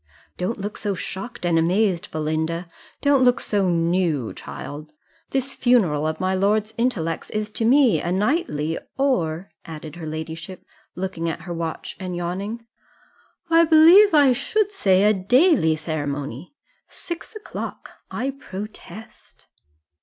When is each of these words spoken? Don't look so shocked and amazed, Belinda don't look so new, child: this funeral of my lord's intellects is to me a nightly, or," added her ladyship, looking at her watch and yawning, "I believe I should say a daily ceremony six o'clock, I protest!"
Don't 0.35 0.57
look 0.57 0.77
so 0.79 0.95
shocked 0.95 1.45
and 1.45 1.59
amazed, 1.59 2.09
Belinda 2.09 2.67
don't 3.03 3.21
look 3.23 3.39
so 3.39 3.69
new, 3.69 4.33
child: 4.33 4.91
this 5.29 5.53
funeral 5.53 6.07
of 6.07 6.19
my 6.19 6.33
lord's 6.33 6.73
intellects 6.75 7.29
is 7.29 7.51
to 7.51 7.65
me 7.65 8.01
a 8.01 8.11
nightly, 8.11 8.79
or," 8.97 9.51
added 9.65 9.97
her 9.97 10.07
ladyship, 10.07 10.65
looking 10.95 11.29
at 11.29 11.41
her 11.41 11.53
watch 11.53 11.95
and 11.99 12.15
yawning, 12.15 12.65
"I 13.51 13.63
believe 13.63 14.11
I 14.15 14.33
should 14.33 14.71
say 14.71 15.03
a 15.03 15.13
daily 15.13 15.75
ceremony 15.75 16.55
six 16.87 17.35
o'clock, 17.35 17.91
I 18.09 18.31
protest!" 18.31 19.45